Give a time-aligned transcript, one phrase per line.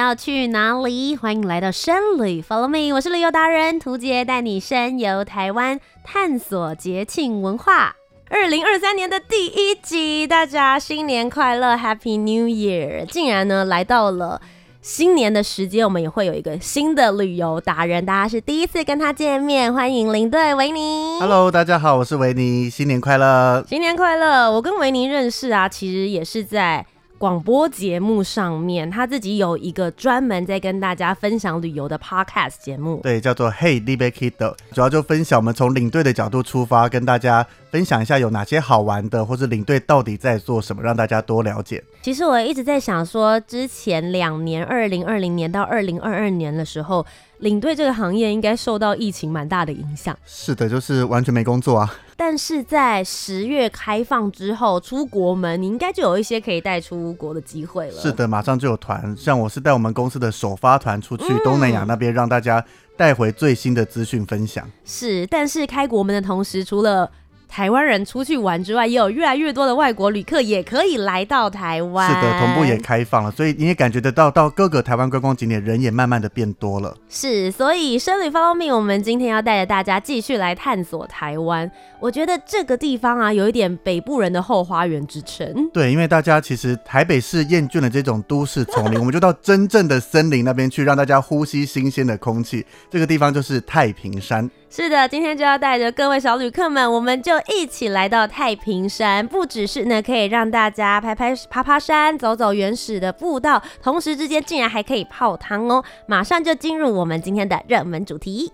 [0.00, 1.14] 你要去哪里？
[1.14, 7.94] 欢迎来到深旅，Follow me，我是旅游达人涂杰，带你深游台湾，探索节庆文化。
[8.30, 13.04] 二零二三年的第一集，大家新年快乐，Happy New Year！
[13.04, 14.40] 竟然呢来到了
[14.80, 21.20] 新年的时间，我们也会有一个新的旅游达人，大家是第一次跟他见面，欢迎领队维尼。
[21.20, 24.50] Hello，大家好，我是维尼，新年快乐，新年快乐！
[24.50, 26.86] 我跟维尼认识啊，其实也是在。
[27.20, 41.84] 广播节目上面，他自己有一个专门在跟大家分享旅游的 podcast 节目，对，叫做 Hey l i b e Kid，主要就分享我们从领队的角度出发，跟大家分享一下有哪些好玩的，或者领队到底在做什么，让大家多了解。
[42.00, 47.04] 其实我一直在想说，之前两年，二零二零年到二零二二年的时候，
[47.40, 50.16] 领队这个行业应该受到疫情蛮大的影响。
[50.24, 51.92] 是的，就是完全没工作啊。
[52.16, 57.98] 但是在十月开放之后，出国门你应该就有一些可以带出国的机会了。
[57.98, 62.62] 是的，马上就有团，像我是带我们公司的首发团出去东南亚那边，让大家
[62.96, 64.70] 带回最新的资讯分享。
[64.84, 67.10] 是，但是开国门的同时，除了
[67.50, 72.08] 台湾人出去玩之外，也有越来越多的外国旅客也可以来到台湾。
[72.08, 76.96] 是的，同步也开放了，所以你也感觉得到，到各个台湾观光景点人也慢慢的变多了。
[77.08, 81.68] 是，所以生旅 Follow me，我们今天要带着大家继续来探索台湾。
[81.98, 85.68] 我觉得这个地方啊，有一点北部人的后花园之称。
[85.72, 92.64] 对，因为大家其实台北市厌倦了这种都市丛林，我们就到真正的森林那边去，让大家呼吸新鲜的空气。
[92.88, 94.48] 这个地方就是太平山。
[94.70, 99.26] 是的，今天就要带着各位小旅客们，我们就一起来到太平山。
[99.26, 105.84] 不只是呢，可以让大家拍拍爬爬山，走走原始的步道，同时之间竟然还可以泡汤哦！
[106.06, 108.52] 马上就进入我们今天的热门主题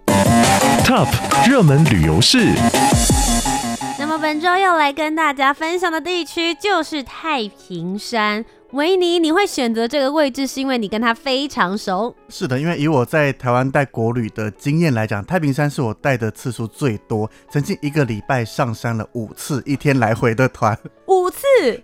[0.85, 1.09] ，Top
[1.49, 2.53] 热门旅游市。
[3.99, 8.45] 那么本周要来跟大家分享的地区就是太平山。
[8.73, 12.15] 维尼，你会选择这个位置，是因为你跟他非常熟？
[12.29, 20.77] 是的，因为以我在台湾带国旅的经验来讲，太平山是我带的次数最多，曾经一个礼拜上山了五次，一天来回的团。
[21.07, 21.39] 五次，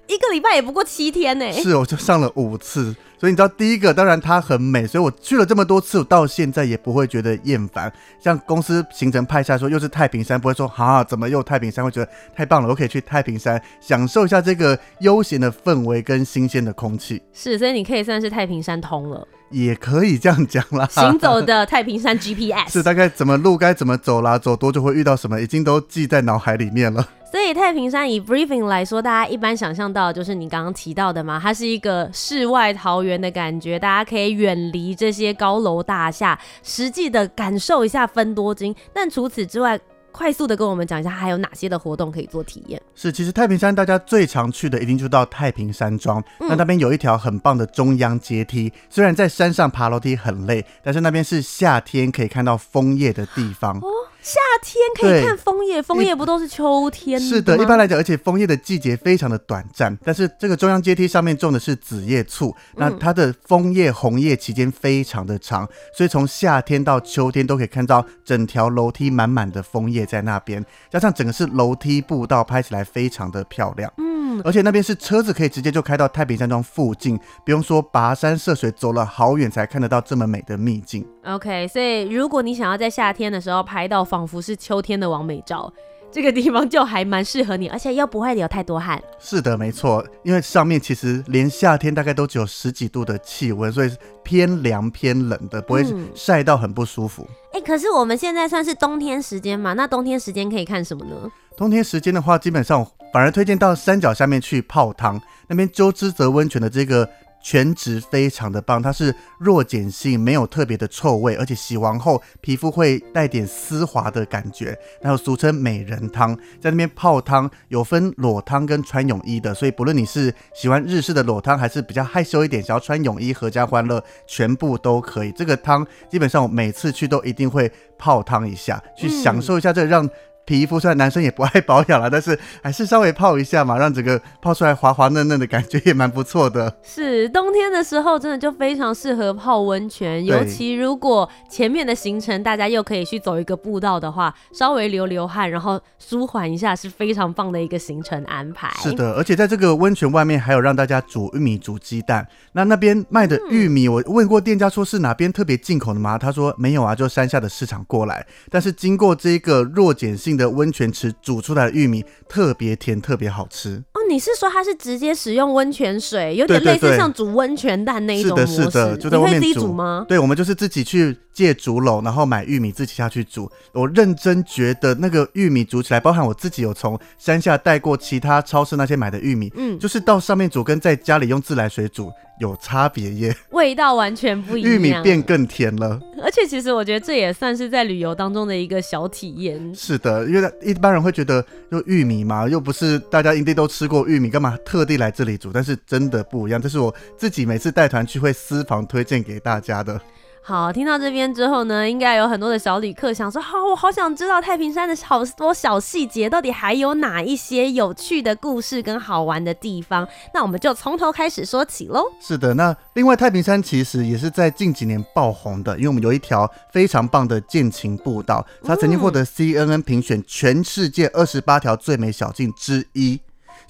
[0.08, 1.52] 一个礼拜也不过七天呢。
[1.52, 2.94] 是，我就上了五次。
[3.22, 7.92] 所以你知道，第一个当然它很美，所以我去了这么多次，我到现在也不会觉得厌烦。
[8.18, 17.22] 像公司行程派下说又是太平山，不会说啊怎么又太平山，会觉得太棒了，我可以去太平山享受一下这个悠闲的氛围跟新鲜的空气。
[17.32, 20.84] 是，所以你可以算是太平山通了，也可以这样讲啦。
[20.90, 27.06] 行走的太平山 GPS 是大概怎么路该怎么走啦，走多久会遇到什么，已经都记在脑海里面了。
[27.32, 38.76] 所以太平山以 briefing 来说，大家一般想象到就是你刚刚提到的嘛，它是一个世外桃源的感觉，大家可以远离这些高楼大厦，实际的感受一下分多金。
[38.92, 39.80] 但除此之外，
[40.12, 42.78] 快速的跟我们讲一下，还有哪些的活动可以做体验？
[42.94, 46.22] 是，其实太平山大家最常去的，一定就到太平山庄。
[46.40, 53.78] 嗯、那那边有一条很棒的中央阶梯，虽然在山上爬楼梯很累，但是那边是夏天可以看到枫叶的地方。
[53.78, 53.88] 哦
[54.22, 57.28] 夏天可以看枫叶，枫叶不都是秋天吗？
[57.28, 59.98] 是的，一般来讲，而且枫叶的季节非常的短暂。
[60.04, 73.92] 但是这个中央阶梯上面种的是紫叶醋，那它的枫叶红叶期间非常的长，所以从夏天到秋天都可以看到整条楼梯满满的枫叶在那边，加上整个是楼梯步道，拍起来非常的漂亮。
[73.98, 74.11] 嗯，
[74.44, 81.04] 而且那边是车子可以直接就开到太平山庄附近，不用说跋山涉水走了好远才看得到这么美的秘境。
[81.24, 84.02] OK，所以如果你想要在夏天的时候拍到。
[84.12, 85.72] 仿佛是秋天的完美照，
[86.10, 89.02] 这个地方就还蛮适合你，而且又不会流太多汗。
[89.18, 95.82] 是的，没错，因为上面其实连夏天大概都只有十几度的气温，所以是偏凉偏冷的，不会
[96.14, 97.26] 晒到很不舒服。
[97.52, 99.72] 哎、嗯欸，可是我们现在算是冬天时间嘛？
[99.72, 101.14] 那冬天时间可以看什么呢？
[101.56, 107.08] 冬天时间的话，基本上反而推荐到山脚下面去泡汤，那边周之泽温泉的这个。
[107.44, 114.78] 泉质非常的棒，它是弱碱性，没有特别的臭味，而且洗完后皮肤会带点丝滑的感觉。
[115.00, 125.32] 然后俗称美人汤，在那边泡汤有分裸汤跟穿泳衣的，所以不论你是喜欢日式的裸汤，还是比较害羞一点想要穿泳衣合家欢乐，全部都可以。
[125.32, 127.68] 这个汤基本上我每次去都一定会
[127.98, 130.08] 泡汤一下，去享受一下这个让
[130.44, 136.76] 皮肤，虽然男生也不爱保养了，但是还是稍微泡一下嘛，让整个泡出来滑滑嫩嫩的感觉也蛮不错的。
[136.82, 148.68] 是冬天的时候，真的就非常适合泡温泉，尤其如果前面的行程大家又可以去走一个步道的话，稍微流流汗，然后舒缓一下，是非常棒的一个行程安排。
[148.82, 152.26] 是的，而且在这个温泉外面还有让大家煮玉米、煮鸡蛋。
[152.52, 156.18] 那那边卖的玉米，我问过店家说是哪边特别进口的吗？
[156.18, 163.82] 他说没有啊，就山下的市场过来，但是经过这个弱碱性的温泉池煮出来的玉米特别甜，特别好吃。
[163.94, 168.54] 哦，你是说它是直接使用温泉水，有点类似像煮温泉蛋那一种模式？
[168.54, 169.46] 是的，是的，就在外面煮。
[169.46, 170.06] 你会自己煮吗？
[170.08, 173.50] 对，我们就是自己去借竹篓，然后买玉米自己下去煮。
[173.72, 186.00] 我认真觉得那个玉米煮起来，包含我自己有从山下带过其他超市那些买的玉米，嗯，就是到上面煮跟在家里用自来水煮有差别耶，味道完全不一样，玉米变更甜了。
[186.22, 189.74] 而且其实我觉得这也算是在旅游当中的一个小体验。
[189.74, 195.52] 是的，因为一般人会觉得，就玉米嘛，又不是大家一定都吃过玉米，干嘛特地来这里煮？
[195.52, 200.00] 但是真的不一样，这是我自己每次带团去会私房推荐给大家的。
[200.44, 210.06] 好，听到这边之后呢，应该有很多的小旅客想说，好，我好想知道太平山的好多小细节，到底还有哪一些有趣的故事跟好玩的地方？
[210.34, 212.04] 那我们就从头开始说起喽。
[212.20, 223.20] 是的，那另外太平山其实也是在近几年爆红的，因为我们有一条非常棒的剑情步道，它曾经获得 CNN 评选全世界二十八条最美小径之一。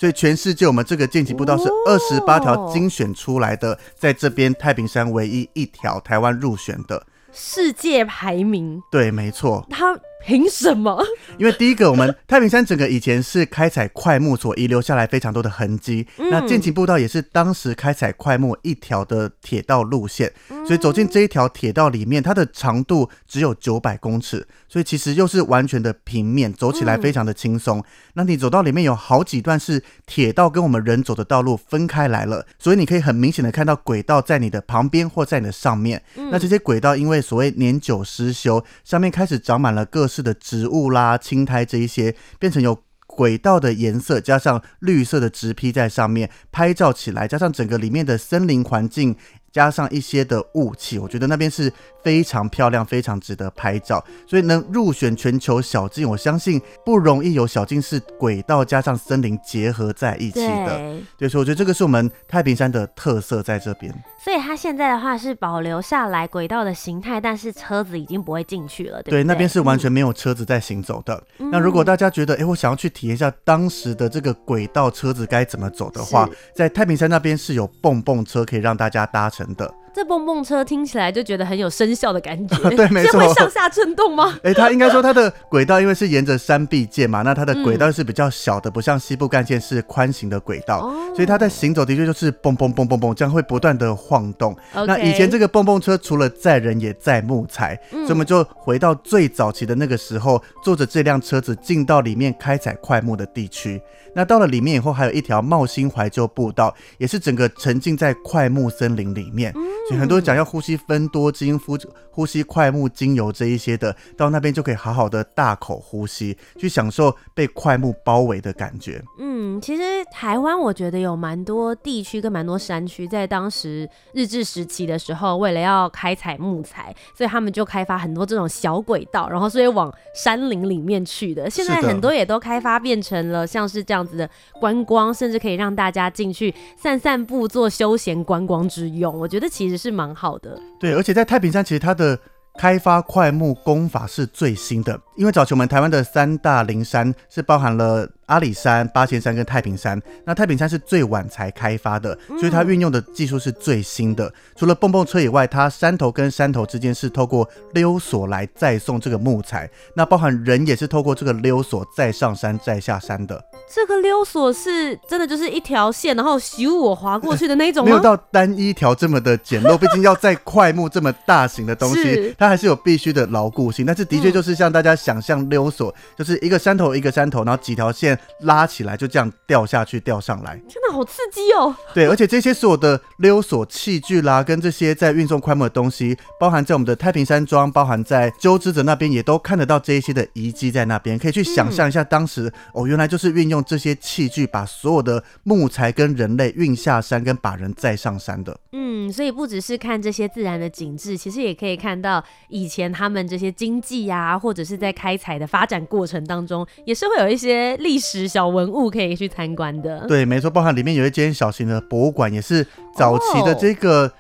[0.03, 8.83] 所以全世界我们这个健行步道是二十八条精选出来的，在这边太平山唯一一条台湾入选的世界排名。
[8.91, 9.65] 对，没错。
[9.71, 9.97] 它。
[10.25, 11.03] 凭什么？
[11.39, 16.07] 因为第一个，我们太平山整个以前是开采快木所遗留下来非常多的痕迹。
[16.19, 20.33] 嗯、那健行步道也是当时开采快木一条的铁道路线，
[20.67, 27.79] 所以走进这一条铁道里面，它的长度只有九百公尺，所以其实又是完全的平面，走起来非常的轻松。
[27.79, 27.85] 嗯、
[28.15, 36.03] 那你走到里面有好几段是铁道跟我们人走的道路分开来了，所以你可以很明显的看到轨道在你的旁边或在你的上面。
[36.17, 49.17] 嗯、那这些轨道因为所谓年久失修，上面开始长满了各是的植物啦、青苔这一些，变成有轨道的颜色，加上绿色的植被在上面，拍照起来，加上整个里面的森林环境。
[49.53, 51.73] 加上一些的雾气，我觉得那边是
[52.03, 54.03] 非常漂亮，非常值得拍照。
[54.27, 60.81] 所以能入选全球小径，我相信不容易有小径是轨道加上森林结合在一起的。
[61.19, 63.93] 对，所以我觉得这个是我们太平山的特色在这边。
[64.25, 69.23] 所以它现在的话是保留下来轨道的形态，但是车子已经不会进去了，对不对？
[69.23, 71.23] 对，那边是完全没有车子在行走的。
[71.39, 79.82] 嗯、那如果大家觉得，哎，我想要去体验一下当时的这个轨道车子该怎么走的话，在太平山那边是有蹦蹦车可以让大家搭乘人的。
[79.95, 83.21] 这蹦蹦车听起来就觉得很有声效的感觉， 对，没错。
[83.21, 84.39] 会上下震动吗？
[84.43, 94.57] 哎，它应该说它的轨道因为是沿着山壁建嘛，那它的轨道是比较小的，嗯、不像西部干线是宽型的轨道，哦、所以它在行走的确就是蹦蹦蹦蹦蹦，这样会不断的晃动。
[94.87, 103.81] 那以前这个蹦蹦车除了载人也载木材，嗯、所以我们就回到最早期的那个时候，坐着这辆车子进到里面开采快木的地区。
[104.15, 109.51] 那到了里面以后，还有一条茂兴怀旧步道，也是整个沉浸在快木森林里面。
[109.57, 111.77] 嗯所以很多人讲要呼吸分多精，呼
[112.11, 119.03] 呼吸快木精油这一些的，到那边就可以好好的大口呼吸，去享受被快木包围的感觉。
[119.19, 119.83] 嗯，其实
[120.13, 131.51] 台湾我觉得有蛮多地区跟蛮多山区，在当时日治时期的时候，为了要开采木材，所以他们就开发很多这种小轨道，然后所以往山林里面去的。
[131.51, 139.19] 现在很多也都开发变成了像是这样子的观光，甚至可以让大家进去散散步、做休闲观光之用。
[139.19, 139.72] 我觉得其实。
[139.77, 142.19] 是蛮好的，对，而且在太平山，其实它的
[142.59, 148.09] 开发快木工法是最新的，因为早期我们台湾的三大灵山是包含了。
[148.27, 154.33] 阿里山、八仙山跟太平山，那太平山是最晚才开发的，所以它运用的技术是最新的。
[154.57, 163.43] 除了蹦蹦车以外，它山头跟山头之间是透过溜索来再送这个木材，那包含人也是透过这个溜索再上山再下山的。
[163.75, 167.91] 这个溜索是真的就是一条线，然后咻我滑过去的那种吗？
[167.93, 173.85] 没有到单一条这么的简陋，毕竟要在快木这么大型的东西，它还是有必须的牢固性。
[173.85, 178.12] 但是的确就是像大家想象溜索，就是一个山头一个山头，然后几条线。
[178.13, 181.75] 面拉起来，就这样掉下去、掉上来，真的好刺激哦！
[181.95, 198.57] 对，而且这些所有的溜索器具啦，跟这些在运送快木的东西，包含在我们的太平山庄，包含在鸠之泽那边，也都看得到这一些的遗迹在那边，可以去想象一下当时、嗯、哦，原来就是运用这些器具，把所有的木材跟人类运下山，跟把人载上山的。
[198.73, 210.05] 嗯，所以不只是看这些自然的景致，其实也可以看到以前他们这些经济啊，或者是在开采的发展过程当中，也是会有一些历史小文物可以去参观的。
[210.09, 212.67] 对，没错，包含里面有一间小型的博物馆，也是
[212.97, 214.13] 早期的这个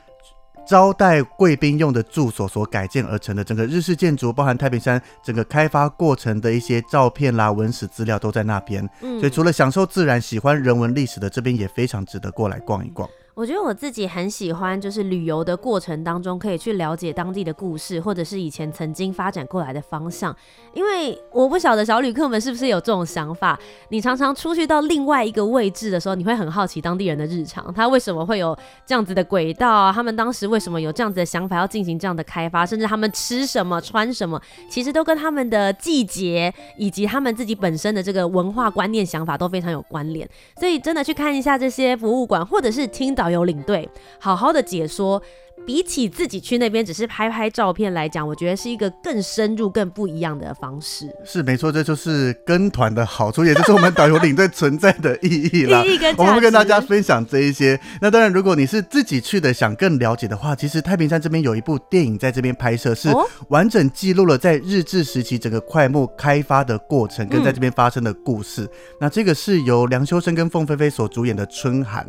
[0.64, 3.42] 招待贵宾用的住所所改建而成的。
[3.42, 8.88] 整个日式建筑，包含太平山整个开发过程的一些照片啦、文史资料都在那边。
[9.00, 13.08] 嗯，所以除了享受自然、喜欢人文历史的这边，也非常值得过来逛一逛。
[13.34, 20.36] 我觉得我自己很喜欢，就是旅游的过程当中，可以去了解当地的故事，或者是以前曾经发展过来的方向。
[20.74, 23.58] 因为我不晓得小旅客们是不是有这种想法，
[23.88, 29.90] 你常常出去到另外一个位置的时候，你会很好奇当地人的日常，他为什么会有这样子的轨道啊？
[29.90, 32.66] 他们当时为什么有这样子的想法要进行这样的开发？
[32.66, 40.28] 甚至他们吃什么、穿什么，其实都跟他们的季节以及他们自己本身的这个文化观念、想法都非常有关联。
[40.58, 43.88] 所以真的去看一下这些博物馆，或者是听到导游领队
[44.18, 45.22] 好好的解说。
[45.64, 51.08] 比起自己去那边只是拍拍照片来讲，我觉得是一个更深入、更不一样的方式。
[51.24, 55.82] 是没错，这就是跟团的好处，也就是我们导游领队存在的意义啦。
[55.86, 57.78] 意义跟我们会跟大家分享这一些。
[58.00, 63.08] 那当然，如果你是自己去的，想更了解的话，其实太平山这边有一部电影在这边拍摄，是
[63.48, 68.62] 完整记录了在日治时期整个快木开发的过程跟在这边发生的故事。
[68.64, 68.68] 嗯、
[69.02, 72.04] 那这个是由梁修身跟凤飞飞所主演的《春寒》。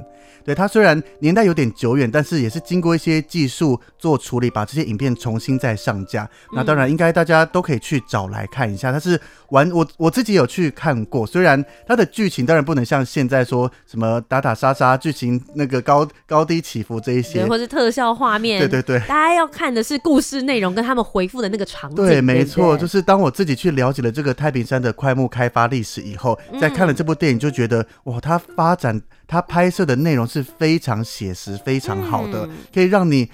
[0.46, 6.24] 对，它虽然年代有点久远，但是也是经过一些技术做处理，把这些影片重新再上架。
[6.24, 8.90] 嗯、那当然，应该大家都可以去找来看一下。
[8.90, 9.20] 它是
[9.50, 18.60] 玩我我自己有去看过，虽然它的剧情当然不能像现在说什么打打杀杀，剧情那个高高低起伏这一些，或是特效画面。
[18.60, 21.98] 对对对，大家要看的是故事内容跟他们回复的那个场景。
[21.98, 29.02] 对，没错，就是当我自己去了解了这个太平山的快木开发历史以后，在看了这部电影，就觉得、嗯、哇，它发展。
[29.34, 33.28] 他拍摄的内容是非常写实、非常好的，可以让你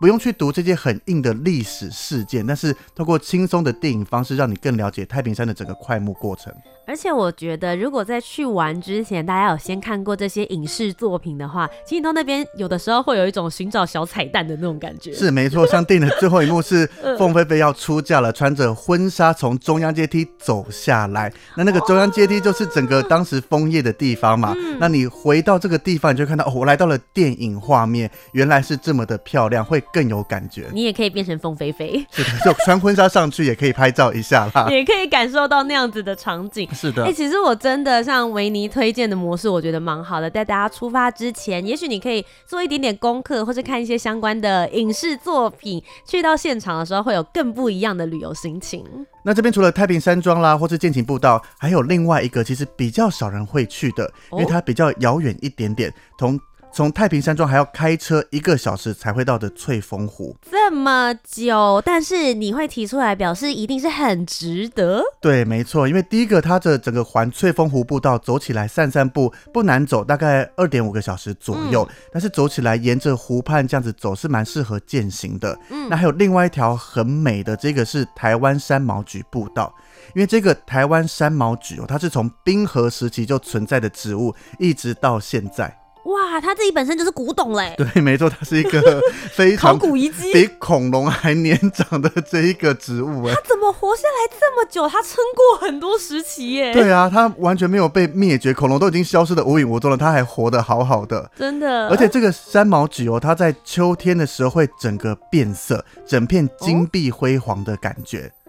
[0.00, 6.54] 不用去读这些很硬的历史事件，但是通过轻松的电影方式，让你更了解太平山的整个快幕过程。
[6.90, 15.12] 而且我觉得，如果在去玩之前，大家有先看过这些影视作品的话，其实到那边有的时候会有一种寻找小彩蛋的那种感觉。
[15.12, 16.84] 是没错，像电影的最后一幕是
[17.16, 21.32] 凤飞飞要出嫁了，穿着婚纱从中央阶梯走下来。
[21.56, 24.52] 那那个中央阶梯就是整个当时枫叶的地方嘛。
[24.80, 30.66] 那你回到这个地方，你就看到哦，我来到了电影画面，原来是这么的漂亮，会更有感觉。
[30.72, 36.68] 你也可以变成凤飞飞，是的，就穿婚纱上去也可以拍照一下啦， 也可以感受到那样子的场景。
[36.80, 40.30] 是的，哎、欸，其实我真的像维尼推荐的模式，我觉得蛮好的。
[40.30, 48.82] 在大家出发之前，也许你可以做一点点功课，或是看一些相关的影视作品，去到现场的时候会有更不一样的旅游心情。
[49.22, 56.40] 那这边除了太平山庄啦，或是剑琴步道，还有另外一个其实比较少人会去的，因为它比较遥远一点点，从。
[56.72, 65.02] 从太平山庄还要开车一个小时才会到的翠峰湖，这么久，但是你会提出来表示一定是很值得。
[65.20, 71.86] 对，没错，因为第一个它的整个环翠峰湖步道走起来散散步不难走，大概二点五个小时左右。
[71.90, 75.58] 嗯、但是走起来沿着湖畔这样子走是蛮适合健行的。
[75.70, 79.74] 嗯，那还有另外一条很美的，这个是台湾山毛榉步道，
[80.14, 85.79] 因为这个台湾山毛榉哦，它是从冰河时期就存在的植物，一直到现在。
[86.04, 87.74] 哇，它自己本身就是古董嘞！
[87.78, 89.00] 对，没错，它是一个
[89.32, 93.34] 非常考古遗迹，比恐龙还年长的这一个植物哎。
[93.34, 94.88] 它怎么活下来这么久？
[94.88, 96.72] 它撑过很多时期耶。
[96.72, 101.88] 对啊，它完全没有被灭绝，恐龙都已经消失的无影无踪了，它还活得好好的，真的。
[101.88, 108.20] 而且这个三毛菊哦，它在秋天的时候会整个变色，整片金碧辉煌的感觉。
[108.22, 108.39] 哦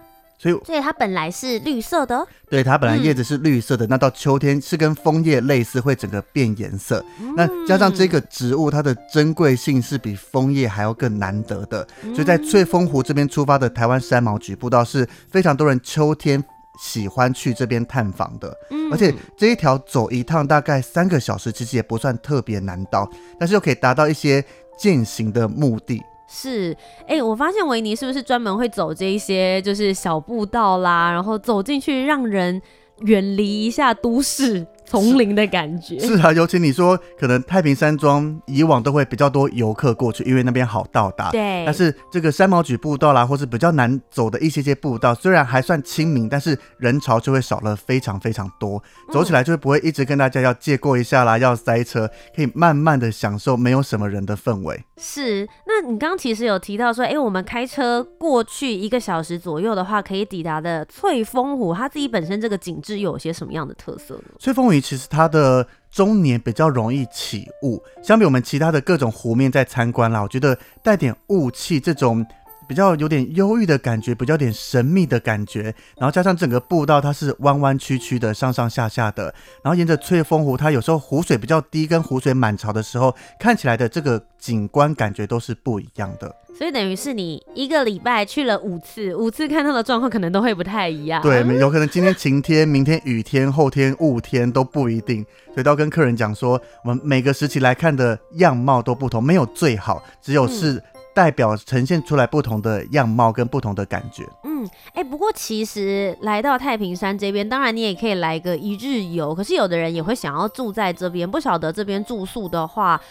[0.42, 7.06] 所以，所以它本来是绿色的，对，它本来叶子是绿色的，嗯、那到秋天是跟枫叶类似，会整个变颜色。
[7.20, 11.88] 嗯、那加上这个植物，它的珍贵性是比枫叶还要更难得的。
[12.02, 16.44] 嗯、所以在翠峰湖这边出发的台湾山毛櫸步道是非常多人秋天
[16.82, 18.52] 喜欢去这边探访的。
[18.72, 23.08] 嗯、而且这一条走一趟大概三个小时，其实也不算特别难到，
[23.40, 24.44] 但是又可以达到一些
[24.76, 26.02] 践行的目的。
[26.34, 26.74] 是，
[27.06, 32.62] 哎、我发现维尼是不是专门会走这一些，就是小步道啦，然后走进去，让人
[33.00, 35.98] 远离一下都市，丛林的感觉。
[36.00, 41.32] 是啊，尤其你说可能太平山庄以往都会比较多游客过去，因为那边好到达。
[41.32, 41.64] 对。
[41.66, 48.84] 但是这个山毛櫸步道啦，或是比较难走的一些些步道，虽然还算亲民，但是人潮就会少了非常非常多，
[49.14, 54.84] 走起来就会不会一直跟大家要借过一下啦，要塞车，可以慢慢的享受没有什么人的氛围。
[54.98, 64.32] 是，那你刚刚其实有提到说，哎、欸，我们开车过去一个小时左右的话，可以抵达的翠峰湖，它自己本身这个景致又有些什么样的特色呢？
[64.40, 72.26] 翠峰湖其实它的中年比较容易起雾，相比我们其他的各种湖面在参观啦，我觉得带点雾气这种。
[72.72, 75.64] 比较有点忧郁的感觉，比较有点神秘的感觉，
[75.98, 79.24] 然后加上整个步道它是弯弯曲曲的，上上下下的，
[79.62, 86.34] 然后沿着翠峰湖，它有时候湖水比较低，跟湖水满潮的时候，看起来的这个景观感觉都是不一样的。
[86.58, 91.22] 所以等于是你一个礼拜去了五次，五次看到的状况可能都会不太一样。
[91.22, 95.26] 对，有可能今天晴天，明天雨天，后天雾天都不一定。
[95.54, 100.84] 所以都要跟客人讲说，我们每个时期来看的样貌都不同，没有最好，只有是、嗯。
[101.14, 104.28] 代表呈现出来不同的样貌跟不同的感觉。
[104.44, 109.34] 嗯，哎、不过其实来到太平山这边，当然你也可以来个一日游。
[109.36, 113.02] 可是有的人也会想要住在这边，不晓得这边住宿的话。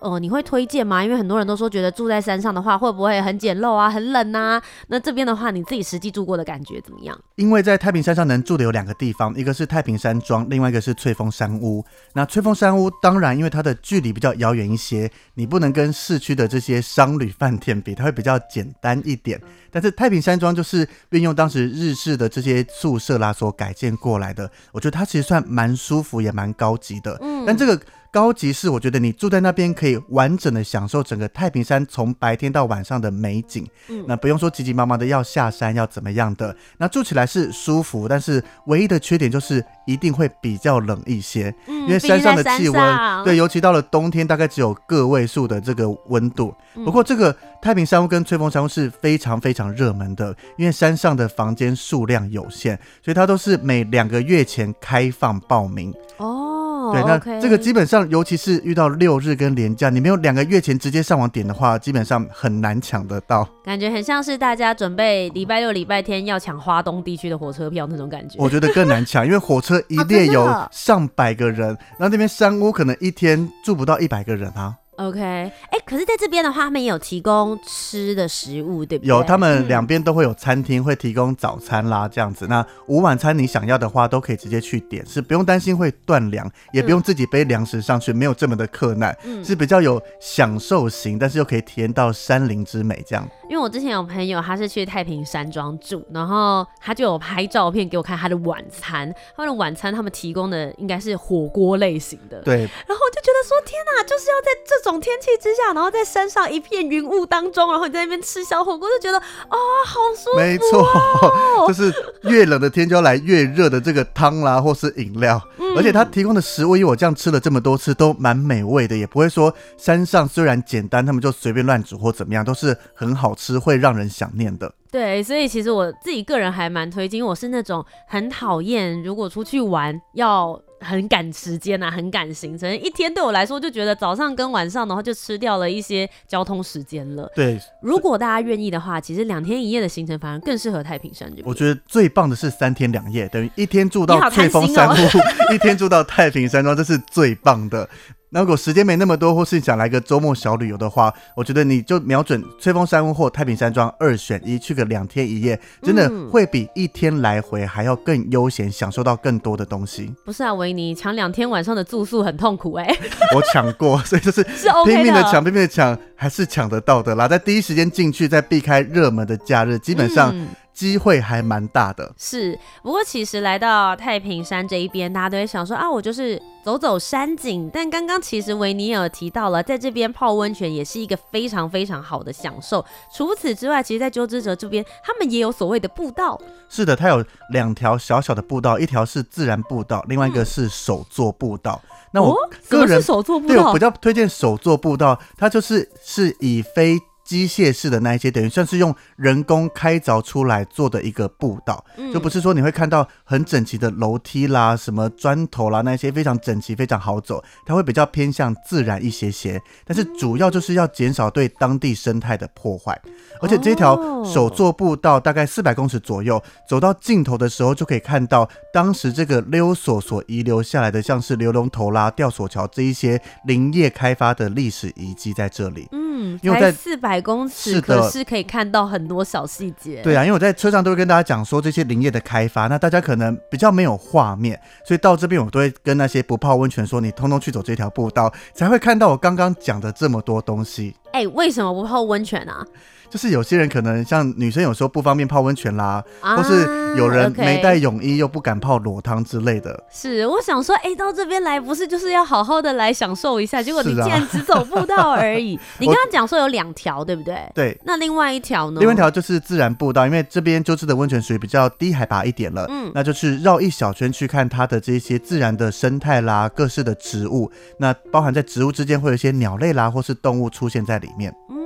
[0.00, 1.02] 呃，你会推荐吗？
[1.02, 4.62] 因为很多人都说觉得住在山上的话会不会很简陋啊，很冷啊？
[4.88, 7.18] 那这边的话，你自己实际住过的感觉怎么样？
[7.36, 11.84] 因为在太平山上能住的有两个地方，一个是太平山庄，另外一个是翠峰山屋。
[12.14, 19.40] 那翠峰山屋当然因为它的距离比较遥远一些，你不能跟市区的这些商旅饭店比，它会比较简单一点。
[19.70, 27.18] 但是太平山庄就是运用当时日式的这些宿舍啦所改建过来的，我觉得它其实算蛮舒服也蛮高级的。
[27.20, 27.80] 嗯，但这个。
[28.10, 46.54] 高级是我觉得你住在那边可以完整的享受整个太平山从白天到晚上的美景，嗯，那不用说急急忙忙的要下山要怎么样的，那住起来是舒服，但是唯一的缺点就是一定会比较冷一些，嗯，因为山上的气温，对，尤其到了冬天大概只有个位数的这个温度。
[46.84, 55.92] 不过这个太平山屋跟吹风山屋是非常非常热门的，因为山上的房间数量有限，所以它都是每两个月前开放报名。
[56.16, 56.67] 哦。
[56.92, 63.48] 对，那这个基本上，尤其是遇到六日跟连假，你没有两个月前直接上网点的话，基本上很难抢得到。
[63.64, 68.36] 感觉很像是大家准备礼拜六、礼拜天要抢花东地区的火车票那种感觉。
[68.38, 71.68] 我觉得更难抢，因为火车一列有上百个人，
[71.98, 74.74] 然后那边山屋可能一天住不到一百个人啊。
[74.98, 79.08] OK，哎、欸，可是在这边的话，他们也有提供吃的食物，对不对？
[79.08, 82.48] 有，他们两边都会有餐厅，会提供早餐啦，这样子。
[82.48, 93.24] 那午晚餐你想要的话，都可以直接去点，是不用担心会断粮，也不用自己背粮食上去，没有这么的困难，嗯，是比较有享受型，但是又可以体验到山林之美这样。
[93.48, 102.56] 因为我之前有朋友，他是去太平山庄住，然后他就有拍照片给我看他的晚餐，他们的晚餐他们提供的应该是火锅类型的，对。
[102.56, 104.87] 然后我就觉得说，天哪，就是要在这种。
[104.88, 110.40] 这种天气之下，然后在山上一片云雾当中，然后你在那边吃小火锅，就觉得啊、哦，好舒服、哦。
[110.40, 115.38] 没错， 就是越冷的天就要来越热的这个汤啦，或是饮料。
[115.58, 124.72] 嗯、而且他提供的食物，因为我这样吃了这么多次，都蛮美味的，也不会说山上虽然简单，他们就随便乱煮或怎么样，都是很好吃，会让人想念的。
[124.90, 130.58] 对，所以其实我自己个人还蛮推荐，因为我是那种很讨厌如果出去玩要。
[130.80, 132.72] 很赶时间啊，很赶行程。
[132.78, 137.30] 一天对我来说，就觉得早上跟晚上的话，就吃掉了一些交通时间了。
[137.34, 141.46] 对，如果大家愿意的话，其实两天一夜的行程反而更适合太平山这边。
[141.46, 147.88] 我觉得最棒的是三天两夜，等于一天住到翠峰山屋，哦、 一天住到太平山庄，这是最棒的。
[148.30, 160.12] 那如果时间没那么多，或是想来个周末小旅游的话，我觉得你就瞄准翠峰山屋或太平山庄二选一，去个两天一夜，真的会比一天来回还要更悠闲，享受到更多的东西。
[160.24, 162.98] 不是啊，维尼抢两天晚上的住宿很痛苦哎、欸。
[163.34, 164.44] 我抢过，所以就是
[164.84, 167.26] 拼命的抢，拼命的抢，还是抢得到的啦。
[167.26, 170.34] 在第一时间进去，再避开热门的假日，基本上。
[170.78, 172.56] 嗯机会还蛮大的，是。
[172.84, 177.68] 不过其实来到太平山这一边，大家都会想说啊，我就是走走山景。
[177.74, 182.84] 但刚刚其实维尼也有提到了，在这边泡温泉也是一个非常非常好的享受。
[183.12, 186.40] 除此之外，其实，在鸠之泽这边，他们也有所谓的步道。
[186.68, 191.82] 是的，它有两条小小的步道，一条是自然步道，另外一个是手作步道。
[191.84, 192.36] 嗯、那我
[192.68, 193.54] 个人、手作步道？
[193.54, 196.96] 对，我比较推荐手作步道，它就是是以非。
[197.28, 209.60] 机械式的那一些，等于算是用人工开凿出来做的一个步道，嗯、就不是说你会看到很整齐的楼梯啦、什么砖头啦那些非常整齐、非常好走，它会比较偏向自然一些些。
[209.84, 212.98] 但是主要就是要减少对当地生态的破坏，
[213.42, 225.86] 而且这条手作步道大概四百公尺左右，走到尽头的时候就可以看到当时这个溜索所遗留下来的，像是流龙头啦、吊索桥这一些林业开发的历史遗迹在这里。
[225.92, 230.02] 嗯，因为在四百公尺，是的，可是可以看到很多小细节。
[230.02, 240.94] 对啊，因为我在车上都会跟大家讲说这些林业的开发，那大家可能比较没有画面，所以到这边我都会跟那些不泡温泉说，你通通去走这条步道，才会看到我刚刚讲的这么多东西。
[241.12, 242.64] 哎、欸，为什么不泡温泉啊？
[243.10, 246.64] 就是有些人可能像女生有时候不方便泡温泉啦，啊、或是
[246.96, 249.84] 有人没带泳衣又不敢泡裸汤之类的。
[249.90, 253.62] 是，我想说，哎、欸，到这边来不是就是要好好的来享受一下？
[253.62, 255.56] 结果你竟然只走步道而已。
[255.56, 257.38] 啊、 你刚刚讲说有两条，对不对？
[257.54, 257.78] 对。
[257.84, 258.80] 那另外一条呢？
[258.80, 271.34] 另外一条就是自然步道，因为这边鸠知的温泉属于比较低海拔一点了，嗯，那就是绕一小圈去看它的这些自然的生态啦，各式的植物，那包含在植物之间会有一些鸟类啦，或是动物出现在里面。
[271.50, 271.57] 嗯，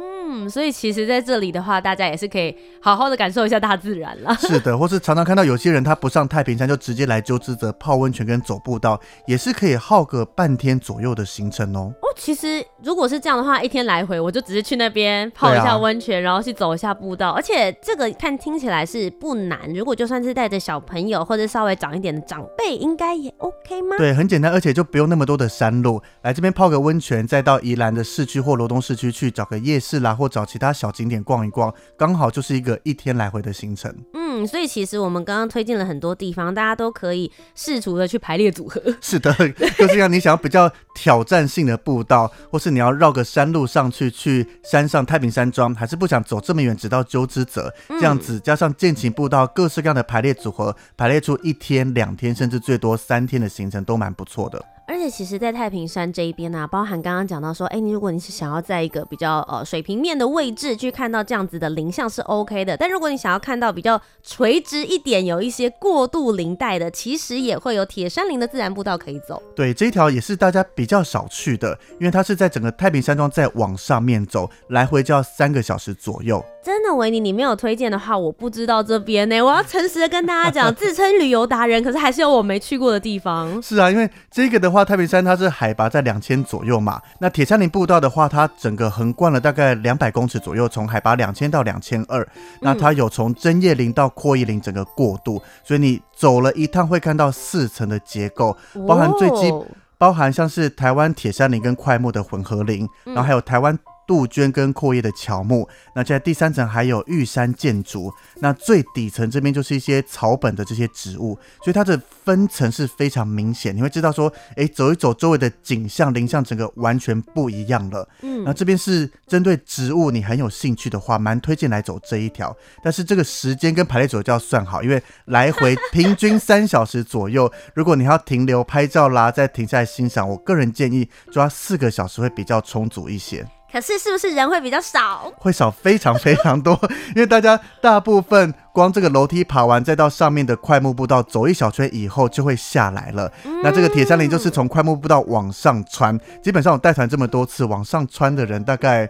[0.48, 4.34] 所以其实在这里的话，大家也是可以好好的感受一下大自然了。
[4.40, 11.92] 是的，或是常常看到有些人他不上太平山，就直接来鸠知泽泡温泉跟走步道，也是可以耗个半天左右的行程哦。
[12.00, 19.58] 哦，其实如果是这样的话，一天来回我就只是去那边泡一下温泉，啊、然后去走一下步道，而且这个看听起来是不难。
[19.74, 23.96] 如果就算是带着小朋友或者稍微长一点的长辈，应该也 OK 吗？
[23.98, 30.12] 对，很简单，而且就不用那么多的山路，来这边泡个温泉，再到宜兰的市区或罗东市区去找个夜市啦。
[30.12, 33.94] 或找其他小景点逛一逛，刚好就是一个一天来回的行程。
[34.14, 38.82] 嗯，所以其实我们刚刚推荐了很多地方，大家都可以试图的去排列组合。
[39.02, 39.32] 是的，
[39.78, 54.64] 就是让你想要比较挑战性的步道，或是你要绕个山路上去，去山上太平山庄，还是不想走这么远，直到鸠之泽这样子，加上健行步道，各式各样的排列组合，排列出一天、两天，甚至最多三天的行程，都蛮不错的。
[54.92, 69.42] 而且其实，在太平山这一边呢、包含刚刚讲到说，哎，你如果你是想要在一个比较呃水平面的位置去看到这样子的林相是 OK 的，但如果你想要看到比较垂直一点，有一些过渡林带的，其实也会有铁山林的自然步道可以走。
[69.56, 76.44] 对，这一条也是大家比较少去的，因为它是在整个太平山庄再往上面走，来回就要三个小时左右。
[76.64, 79.42] 真的，维尼，你没有推荐的话，我不知道这边呢。
[79.42, 83.60] 我要诚实的跟大家讲， 自称旅游达人，可是还是有我没去过的地方。
[83.60, 87.02] 是啊，因为这个的话，太平山它是海拔在两千左右嘛。
[87.18, 92.26] 那铁山林步道的话，它整个横贯了大概两百公尺左右，从海拔两千到两千二。
[92.60, 99.52] 那它有从针叶林到阔叶林整个过渡，所以你走了一趟会看到四层的结构，包含最基，
[99.98, 103.76] 包含像是台湾铁山林跟桧木的混合林，然后还有台湾。
[104.06, 118.08] 杜鹃跟阔叶的乔木，那在第三层还有玉山箭竹，那最底层这边就是一些草本的这些植物，所以它的分层是非常明显，你会知道说，哎，走一走周围的景象林相整个完全不一样了。
[118.22, 133.46] 嗯，那这边是针对植物，你很有兴趣的话，蛮推荐来走这一条，但是这个时间跟排列组合就要算好，因为来回平均三小时左右，如果你要停留拍照啦，再停下来欣赏，我个人建议抓四个小时会比较充足一些。
[133.72, 135.32] 可是是不是人会比较少？
[135.38, 136.78] 会少非常非常多，
[137.16, 143.32] 因为大家大部分光这个楼梯爬完，再到上面的快木步道走一小圈以后就会下来了。
[143.44, 149.08] 嗯、那这个铁山林就是从快木步道往上穿，基本上我带团这么多次，往上穿的人大概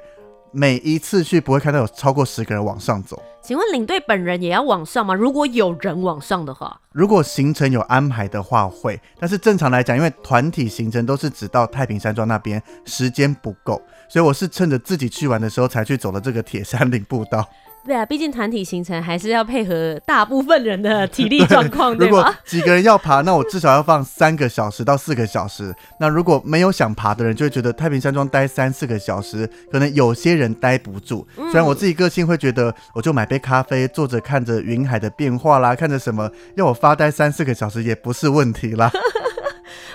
[0.52, 3.20] 每一次去不会看到有超过十个人往上走。
[3.42, 5.12] 请问领队本人也要往上吗？
[5.12, 13.82] 如果有人往上的话，如果行程有安排的话会，但是正常来讲，因为团体行程都是只到太平山庄那边，时间不够。
[14.08, 17.44] 所以我是趁着自己去玩的时候才去走了这个铁山岭步道。
[17.84, 22.16] 对啊，毕竟团体行程还是要配合大部分人的体力状况， 对吧？
[22.16, 25.74] 如果几个人要爬，那我至少要放三个小时到四个小时。
[25.98, 31.26] 那如果没有想爬的人，就会觉得太平山庄待三四个小时，可能有些人待不住。
[31.36, 38.90] 虽然我自己个性会觉得，我就买杯咖啡，坐着看着云海的变化啦，看着什么，要我发呆三四个小时也不是问题啦。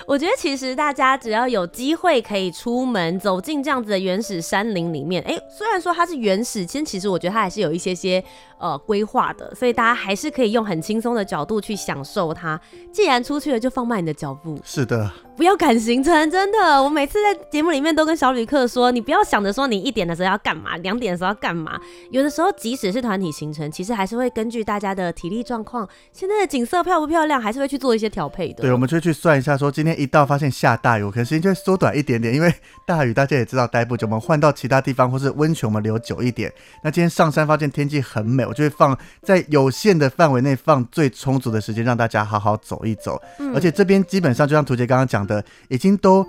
[0.06, 8.22] 我觉得其实大家只要有机会可以出门走进这样子的原始山林里面，哎，虽然说它是原始，其实其实我觉得它还是有一些些
[8.58, 12.60] 呃规划的，所以大家还是可以用很轻松的角度去享受它。
[12.92, 14.58] 既然出去了，就放慢你的脚步。
[14.64, 15.10] 是的。
[15.38, 16.82] 不要赶行程，真的。
[16.82, 21.78] 我每次在节目里面都跟小旅客说，你不要想着说你一点的时候要干嘛，两点的时候要干嘛。
[22.10, 28.62] 有的时候即使是团体行程，其实还是会根据大家的体力状况、现在的景色漂不漂亮，还是会去做一些调配的。
[28.62, 32.52] 对，我们就去算一下，说今天一到发现下大雨，我可能时间就会缩短一点点，因为
[32.84, 36.52] 大雨大家也知道待不久，我们换到其他地方或是温泉，我们留久一点。
[36.82, 43.22] 那今天上山发现天气很美，我就会放在有限的范围内放最充足的时间，让大家好好走一走。
[43.54, 46.26] 而且这边基本上就像图杰刚刚讲的，已经都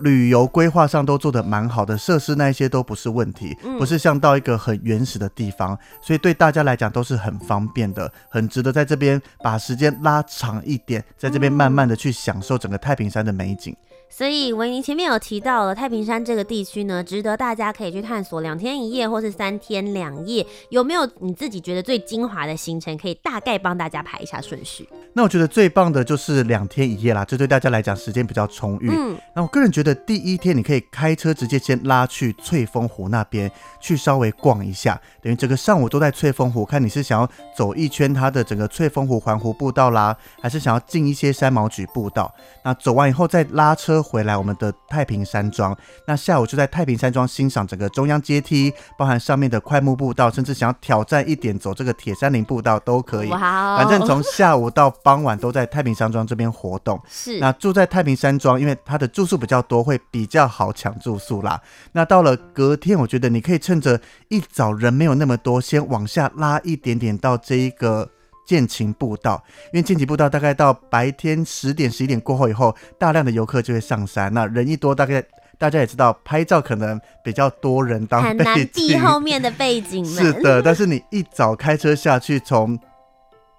[0.00, 13.74] 旅游规划上都做的蛮好的，设施那一些都不是问题，不是像到一个很原始的地方，所以对大家来讲都是很方便的，很值得在这边把时间拉长一点，在这边慢慢的去享受整个太平山的美景。
[14.08, 20.46] 所以维尼前面有提到了太平山这个地区呢，值得大家可以去探索两天一夜或是三天两夜。
[20.70, 24.88] 有没有你自己觉得最精华的行程，可以大概帮大家排一下顺序？
[25.12, 28.88] 那我觉得最棒的就是两天一夜啦，这对大家来讲时间比较充裕。
[28.90, 42.32] 嗯，那我个人觉得第一天你可以开车直接先拉去翠峰湖那边去稍微逛一下，等于整个上午都在翠峰湖，看你是想要走一圈它的整个翠峰湖环湖步道啦，还是想要进一些山毛榉步道。
[42.64, 43.95] 那走完以后再拉车。
[44.02, 53.28] 回来我们的太平山庄，那下午就在太平山庄欣赏整个中央阶梯，包含上面的快木步道，甚至想要挑战一点走这个铁山林步道都可以。
[53.28, 53.76] 哇！
[53.78, 57.00] 反正从下午到傍晚都在太平山庄这边活动。
[57.08, 57.38] 是。
[57.38, 61.60] 那住在太平山庄，因为它的住宿比较多，会比较好抢住宿啦。
[61.92, 68.10] 那到了隔天，我觉得你可以趁着一早人没有那么多，先往下拉一点点到这一个。
[68.46, 74.32] 剑琴步道，因为剑琴步道大概到白天十点、十一点过后以后，大量的游客就会上山。
[74.32, 75.22] 那人一多，大概
[75.58, 80.04] 大家也知道，拍照可能比较多人当背景，很难避后面的背景。
[80.04, 82.78] 是的，但是你一早开车下去，从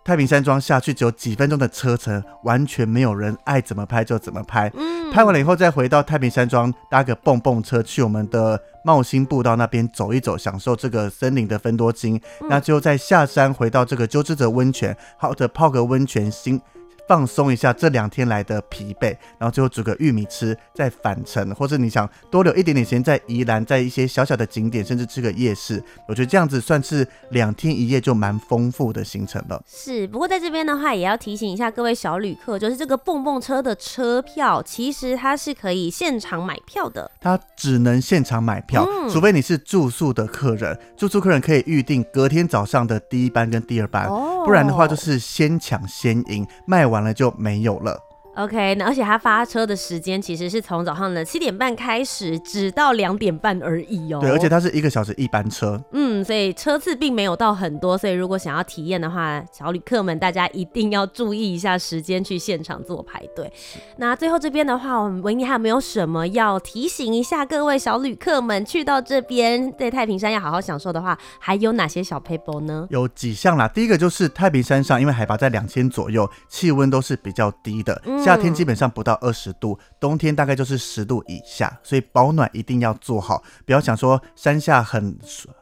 [0.08, 4.72] 太平山庄下去只有几分钟的车程，完全没有人爱怎么拍就怎么拍。
[4.74, 12.16] 嗯，拍完了以后再回到太平山庄搭个蹦蹦车去我们的茂兴步道那边走一走，享受这个森林的芬多精。
[12.40, 16.62] 嗯、那就再下山回到这个鸠之泽温泉，好的泡个温泉，心。
[17.08, 29.64] 放松一下这两天来的疲惫，然后最后煮个玉米吃，再返程，或者你想多留一点点时间在宜兰，在一些小小的景点，甚至吃个夜市，我觉得这样子算是两天一夜就蛮丰富的行程了。
[29.66, 46.97] 是，不过在这边的话，也要提醒一下各位小旅客，就是这个蹦蹦车的车票，其实它是可以现场买票的，它只能现场买票，嗯、除非你是住宿的客人，住宿客人可以预定隔天早上的第一班跟第二班，哦、不然的话就是先抢先赢，卖完。
[46.98, 48.07] 完了就没有了。
[48.38, 54.20] OK，那而且他发车的时间其实是从早上的七点半开始，只到两点半而已哦。
[54.22, 55.82] 对，而且它是一个小时一班车。
[55.92, 63.52] 嗯，所以车次并没有到很多，所以如果想要体验的话，小旅客们大家一定要注意一下时间，去现场做排队。
[63.98, 68.64] 那最后这边的话，我们维尼还有没有什么要提醒一下各位小旅客们？
[68.64, 72.86] 去到这边在太平山要好好享受的话，还有哪些小 paper 呢？
[72.92, 78.00] 有几项啦，第一个就是太平山上，因为海拔在两千左右，气温都是比较低的。
[78.06, 83.42] 嗯夏天基本上不到二十度，冬天大概就是十度以下，所以保暖一定要做好。
[83.66, 85.18] 不要想说山下很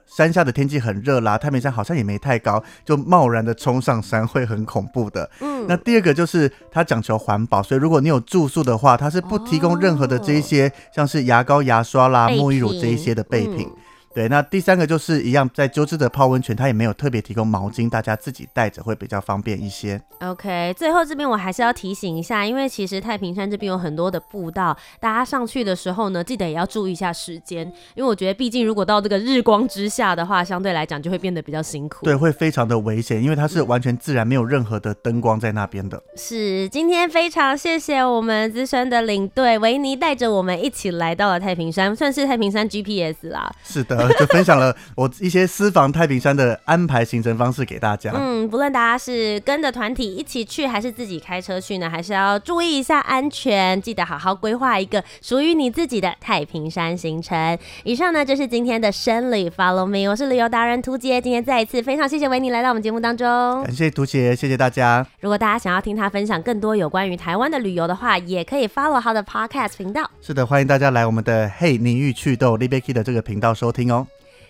[0.07, 5.29] 山下的天气很热啦，太平山好像也没太高，就贸然的冲上山会很恐怖的。
[5.41, 13.69] 嗯，那第二个就是它讲求环保，所以如果你有住宿的话，它是不提供任何的这一些，哦、像是牙膏、牙刷啦、沐浴乳这一些的备品。
[13.69, 13.81] 嗯
[14.15, 20.01] 对，那第三个就是一样，在鸠之的泡温泉，它也没有特别提供毛巾，大家自己带着会比较方便一些。
[20.21, 32.05] OK，最后这边我还是要提醒一下，因为其实太平山这边有很多的步道，大家上去的时候呢，记得也要注意一下时间，因为我觉得毕竟如果到这个日光之下的话，相对来讲就会变得比较辛苦。
[32.05, 36.01] 对，会非常的危险，因为它是完全自然，没有任何的灯光在那边的。
[36.15, 43.53] 是，今天非常谢谢我们资深的领队维尼带着我们一起来到了太平山，算是太平山 GPS 啦。
[43.61, 44.04] 是的。
[44.13, 48.11] 就分享了我一些私房太平山的安排行程方式给大家。
[48.15, 57.57] 嗯，不论大家是跟着团体一起去，还是自己开车去呢，还是要注意一下安全，记得好好规划一个属于你自己的太平山行程。
[57.83, 61.19] 以上呢就是今天的生旅 Follow Me，我是旅游达人涂杰。
[61.19, 65.05] 今天再一次非常谢谢维尼来到我们节目当中，感谢涂杰，谢谢大家。
[65.19, 70.09] 如果大家想要听他分享更多有关于台湾的旅游的话，也可以 follow 他的 Podcast 频道。
[70.21, 73.91] 是的，欢迎大家来我们的嘿你欲去豆 Libeki 的这个频道收听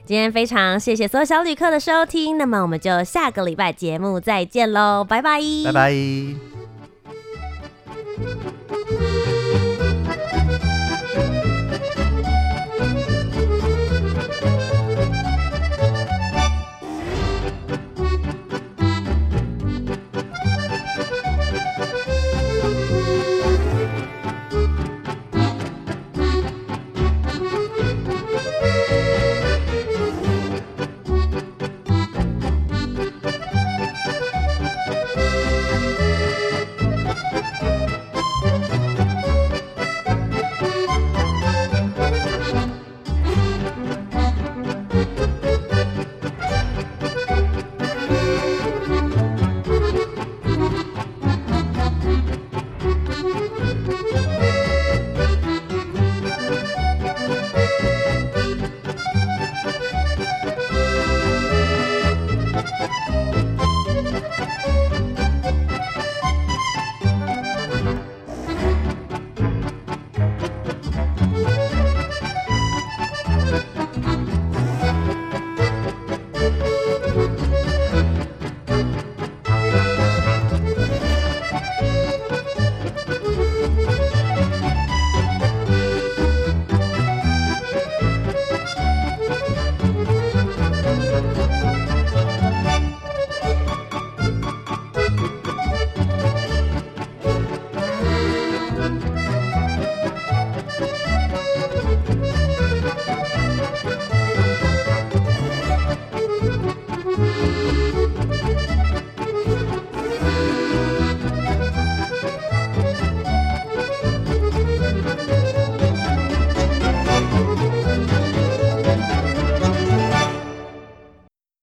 [0.06, 5.40] 今天非常谢谢所有小旅客的收听那么我们就下个礼拜节目再见喽拜拜。
[5.66, 5.94] 拜拜。